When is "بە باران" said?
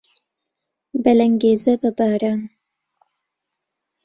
1.81-2.41